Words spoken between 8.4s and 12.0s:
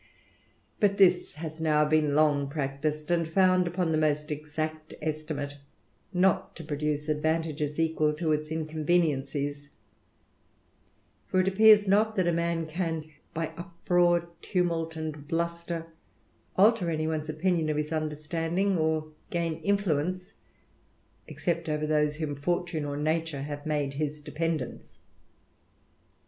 inconveniencies \ for it appears n(